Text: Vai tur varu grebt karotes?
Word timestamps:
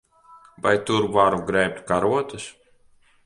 Vai 0.63 0.77
tur 0.85 1.03
varu 1.17 1.41
grebt 1.49 1.77
karotes? 1.87 2.45